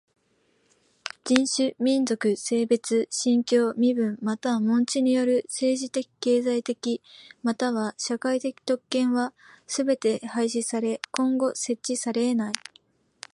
[1.25, 7.03] 人種、民族、性別、信教、身分または門地による政治的経済的
[7.43, 9.35] または社会的特権は
[9.67, 12.53] すべて廃止され今後設置されえない。